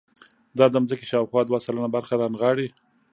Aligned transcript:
دا 0.57 0.65
د 0.69 0.71
ځمکې 0.73 1.05
شاوخوا 1.11 1.41
دوه 1.45 1.59
سلنه 1.65 1.89
برخه 1.95 2.13
رانغاړي. 2.21 2.67